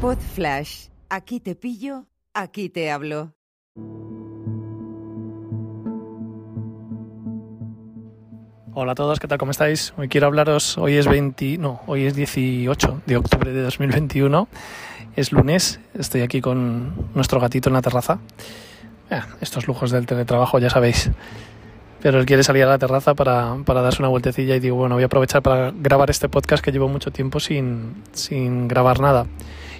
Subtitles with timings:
[0.00, 0.86] Pod Flash.
[1.10, 3.34] Aquí te pillo, aquí te hablo.
[8.72, 9.36] Hola a todos, ¿qué tal?
[9.36, 9.92] ¿Cómo estáis?
[9.98, 14.48] Hoy quiero hablaros, hoy es 20, no, hoy es 18 de octubre de 2021,
[15.16, 18.20] es lunes, estoy aquí con nuestro gatito en la terraza.
[19.10, 21.10] Ah, estos lujos del teletrabajo, ya sabéis.
[22.00, 24.94] Pero él quiere salir a la terraza para, para, darse una vueltecilla y digo, bueno,
[24.94, 29.26] voy a aprovechar para grabar este podcast que llevo mucho tiempo sin, sin grabar nada.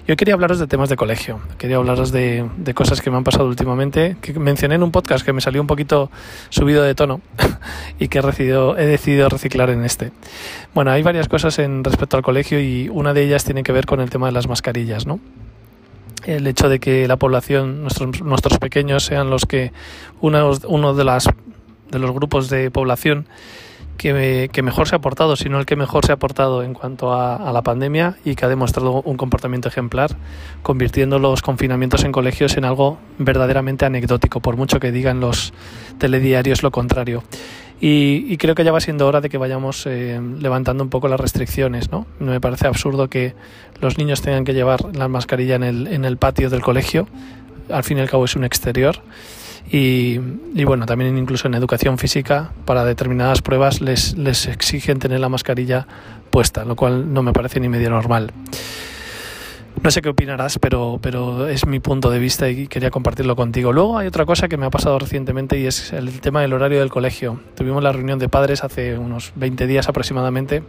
[0.07, 3.23] Yo quería hablaros de temas de colegio, quería hablaros de, de, cosas que me han
[3.23, 6.09] pasado últimamente, que mencioné en un podcast que me salió un poquito
[6.49, 7.21] subido de tono
[7.99, 10.11] y que he decidido, he decidido reciclar en este.
[10.73, 13.85] Bueno, hay varias cosas en respecto al colegio y una de ellas tiene que ver
[13.85, 15.19] con el tema de las mascarillas, ¿no?
[16.25, 19.71] el hecho de que la población, nuestros, nuestros pequeños, sean los que
[20.19, 21.29] uno, uno de, las,
[21.89, 23.27] de los grupos de población
[24.01, 27.13] que, que, mejor se ha portado, sino el que mejor se ha portado en cuanto
[27.13, 30.17] a, a, la pandemia y que ha demostrado un comportamiento ejemplar,
[30.63, 35.53] convirtiendo los confinamientos en colegios en algo verdaderamente anecdótico, por mucho que digan los
[35.99, 37.23] telediarios lo contrario.
[37.79, 41.07] Y, y, creo que ya va siendo hora de que vayamos eh, levantando un poco
[41.07, 41.91] las restricciones.
[41.91, 42.07] ¿no?
[42.19, 43.35] Me parece absurdo que
[43.81, 47.07] los niños tengan que llevar la mascarilla en el, en el patio del colegio.
[47.71, 48.97] Al fin y al cabo es un exterior.
[49.69, 50.17] Y,
[50.65, 55.87] bueno, también incluso en educación física, para determinadas pruebas les, les exigen tener la mascarilla
[56.29, 58.31] puesta, lo cual no me parece ni medio normal.
[59.81, 63.73] No sé qué opinarás, pero, pero es mi punto de vista y quería compartirlo contigo.
[63.73, 66.79] Luego hay otra cosa que me ha pasado recientemente y es el tema del horario
[66.79, 67.39] del colegio.
[67.55, 70.61] Tuvimos la reunión de padres hace unos 20 días aproximadamente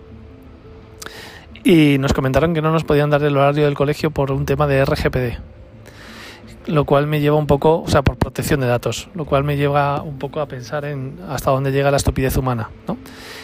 [1.64, 4.66] y nos comentaron que no nos podían dar el horario del colegio por un tema
[4.66, 5.38] de RGPD,
[6.66, 9.56] lo cual me lleva un poco, o sea, por protección de datos, lo cual me
[9.56, 12.96] lleva un poco a pensar en hasta dónde llega la estupidez humana, ¿no?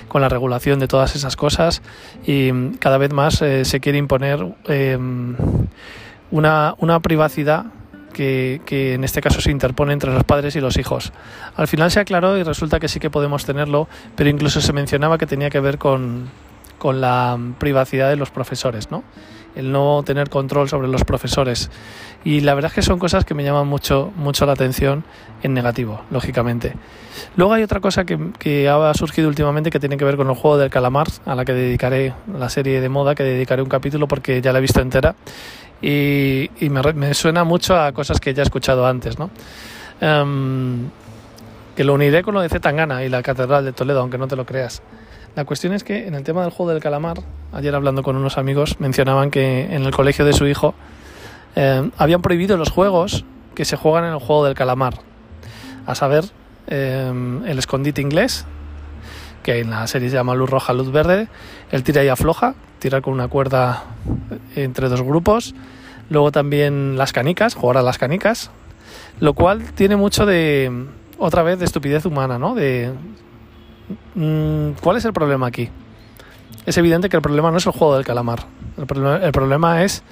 [0.08, 1.82] Con la regulación de todas esas cosas
[2.26, 4.98] y cada vez más eh, se quiere imponer eh,
[6.30, 7.66] una, una privacidad
[8.12, 11.12] que, que, en este caso se interpone entre los padres y los hijos.
[11.56, 15.18] Al final se aclaró y resulta que sí que podemos tenerlo, pero incluso se mencionaba
[15.18, 16.28] que tenía que ver con,
[16.78, 19.04] con la privacidad de los profesores, ¿no?
[19.54, 21.70] El no tener control sobre los profesores.
[22.24, 25.04] Y la verdad es que son cosas que me llaman mucho, mucho la atención
[25.42, 26.74] en negativo, lógicamente.
[27.36, 30.34] Luego hay otra cosa que, que ha surgido últimamente que tiene que ver con el
[30.34, 34.06] juego del calamar, a la que dedicaré la serie de moda, que dedicaré un capítulo
[34.06, 35.14] porque ya la he visto entera.
[35.80, 39.30] Y, me, suena mucho a cosas que ya he escuchado antes, ¿no?
[40.00, 40.90] Um,
[41.76, 44.34] que lo uniré con lo de Zetangana y la Catedral de Toledo, aunque no te
[44.34, 44.82] lo creas.
[45.38, 47.18] La cuestión es que en el tema del juego del calamar,
[47.52, 50.74] ayer hablando con unos amigos, mencionaban que en el colegio de su hijo
[51.54, 54.94] eh, habían prohibido los juegos que se juegan en el juego del calamar.
[55.86, 56.24] A saber,
[56.66, 57.12] eh,
[57.46, 58.46] el escondite inglés,
[59.44, 61.28] que en la serie se llama luz roja, luz verde,
[61.70, 63.84] el tira y afloja, tirar con una cuerda
[64.56, 65.54] entre dos grupos.
[66.10, 68.50] Luego también las canicas, jugar a las canicas,
[69.20, 72.56] lo cual tiene mucho de, otra vez, de estupidez humana, ¿no?
[72.56, 72.90] De
[74.82, 75.70] ¿Cuál es el problema aquí?
[76.66, 78.44] Es evidente que el problema no es el juego del calamar.
[78.76, 78.86] El
[79.32, 80.02] problema, es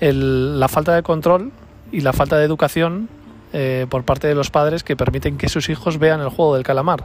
[0.00, 1.52] la falta de control
[1.92, 3.08] y la falta de educación
[3.52, 6.64] eh, por parte de los padres que permiten que sus hijos vean el juego del
[6.64, 7.04] calamar.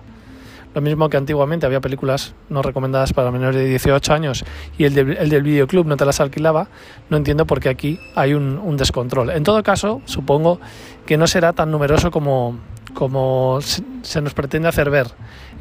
[0.74, 4.44] Lo mismo que antiguamente había películas no recomendadas para menores de 18 años
[4.78, 6.68] y el, de, el del videoclub no te las alquilaba,
[7.10, 9.30] no entiendo por qué aquí hay un, un descontrol.
[9.30, 10.60] En todo caso, supongo
[11.06, 12.58] que no será tan numeroso como,
[12.94, 15.08] como se nos pretende hacer ver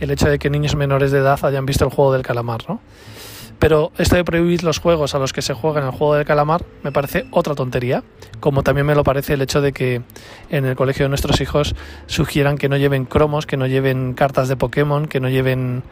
[0.00, 2.80] el hecho de que niños menores de edad hayan visto el juego del calamar, ¿no?
[3.58, 6.24] Pero esto de prohibir los juegos a los que se juega en el juego del
[6.24, 8.02] calamar me parece otra tontería,
[8.40, 10.02] como también me lo parece el hecho de que
[10.50, 11.76] en el colegio de nuestros hijos
[12.06, 15.84] sugieran que no lleven cromos, que no lleven cartas de Pokémon, que no lleven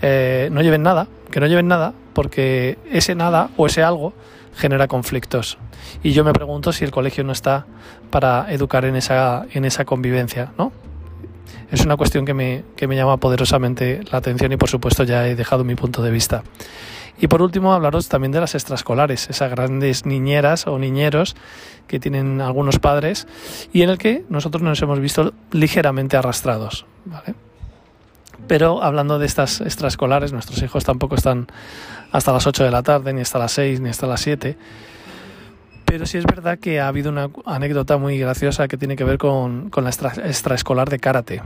[0.00, 4.12] eh, no lleven nada, que no lleven nada, porque ese nada o ese algo
[4.54, 5.58] genera conflictos.
[6.02, 7.66] Y yo me pregunto si el colegio no está
[8.10, 10.72] para educar en esa, en esa convivencia, ¿no?
[11.70, 15.28] Es una cuestión que me, que me llama poderosamente la atención y por supuesto ya
[15.28, 16.42] he dejado mi punto de vista.
[17.20, 21.34] Y por último, hablaros también de las extraescolares, esas grandes niñeras o niñeros
[21.88, 23.26] que tienen algunos padres
[23.72, 26.86] y en el que nosotros nos hemos visto ligeramente arrastrados.
[27.04, 27.34] ¿vale?
[28.48, 31.46] Pero hablando de estas extraescolares, nuestros hijos tampoco están
[32.10, 34.56] hasta las 8 de la tarde, ni hasta las 6, ni hasta las 7.
[35.84, 39.18] Pero sí es verdad que ha habido una anécdota muy graciosa que tiene que ver
[39.18, 41.42] con, la extra, extraescolar de karate.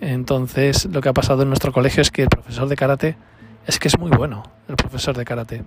[0.00, 3.16] Entonces, lo que ha pasado en nuestro colegio es que el profesor de karate
[3.66, 5.64] es que es muy bueno, el profesor de karate.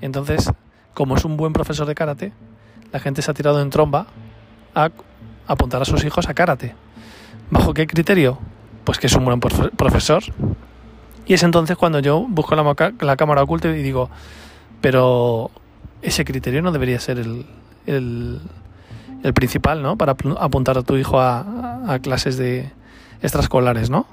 [0.00, 0.50] Entonces,
[0.94, 2.32] como es un buen profesor de karate,
[2.92, 4.06] la gente se ha tirado en tromba
[4.74, 4.90] a
[5.46, 6.74] apuntar a sus hijos a karate.
[7.50, 8.38] ¿Bajo qué criterio?
[8.84, 10.22] Pues que es un buen profesor.
[11.26, 14.10] Y es entonces cuando yo busco la, la cámara oculta y digo,
[14.80, 15.50] pero
[16.02, 17.46] ese criterio no debería ser el,
[17.86, 18.40] el,
[19.34, 19.96] principal, ¿no?
[19.96, 22.70] Para apuntar a tu hijo a, clases de
[23.22, 24.06] extraescolares, ¿no?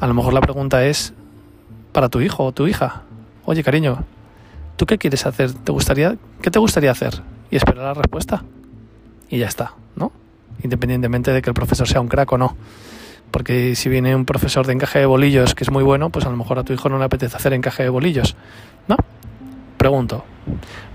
[0.00, 1.14] A lo mejor la pregunta es
[1.92, 3.02] para tu hijo o tu hija.
[3.44, 4.04] Oye, cariño,
[4.76, 5.52] ¿tú qué quieres hacer?
[5.52, 7.22] ¿Te gustaría, ¿Qué te gustaría hacer?
[7.50, 8.44] Y esperar la respuesta.
[9.30, 10.12] Y ya está, ¿no?
[10.62, 12.56] Independientemente de que el profesor sea un crack o no.
[13.30, 16.30] Porque si viene un profesor de encaje de bolillos que es muy bueno, pues a
[16.30, 18.36] lo mejor a tu hijo no le apetece hacer encaje de bolillos,
[18.86, 18.96] ¿no?
[19.76, 20.24] Pregunto.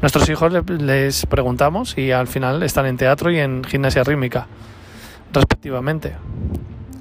[0.01, 4.47] Nuestros hijos les preguntamos y al final están en teatro y en gimnasia rítmica,
[5.31, 6.15] respectivamente.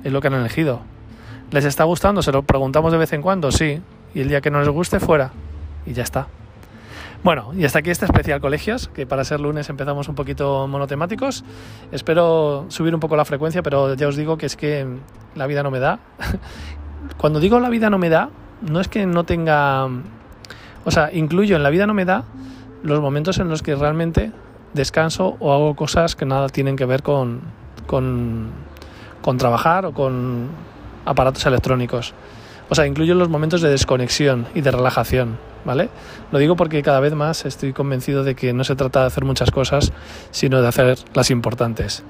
[0.04, 0.80] Es lo que han elegido.
[1.50, 2.22] ¿Les está gustando?
[2.22, 3.80] Se lo preguntamos de vez en cuando, sí.
[4.14, 5.32] Y el día que no les guste, fuera.
[5.86, 6.28] Y ya está.
[7.24, 11.44] Bueno, y hasta aquí este especial colegios, que para ser lunes empezamos un poquito monotemáticos.
[11.92, 14.86] Espero subir un poco la frecuencia, pero ya os digo que es que
[15.34, 15.98] la vida no me da.
[17.16, 18.30] Cuando digo la vida no me da,
[18.62, 19.86] no es que no tenga...
[20.84, 22.24] O sea, incluyo en la vida no me da
[22.82, 24.32] los momentos en los que realmente
[24.72, 27.42] descanso o hago cosas que nada tienen que ver con,
[27.86, 28.50] con,
[29.38, 30.48] trabajar o con
[31.04, 32.14] aparatos electrónicos.
[32.68, 35.90] O sea, incluyo los momentos de desconexión y de relajación, ¿vale?
[36.30, 39.24] Lo digo porque cada vez más estoy convencido de que no se trata de hacer
[39.24, 39.92] muchas cosas,
[40.30, 42.02] sino de hacer las importantes.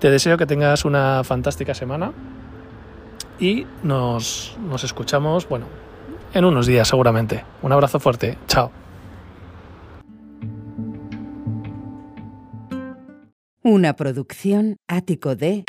[0.00, 2.12] Te deseo que tengas una fantástica semana
[3.40, 5.66] y nos, nos escuchamos, bueno,
[6.34, 7.44] en unos días seguramente.
[7.62, 8.38] Un abrazo fuerte.
[8.46, 8.70] Chao.
[13.62, 15.64] Una producción ático de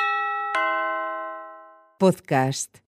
[1.97, 2.81] podcast